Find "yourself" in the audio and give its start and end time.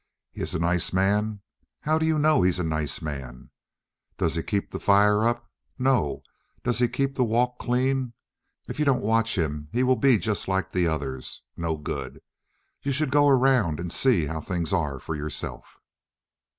15.15-15.79